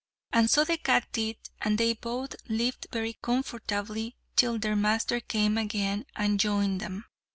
[0.33, 5.59] And so the cat did, and they both lived very comfortably till their master came
[5.59, 7.05] again and joined them.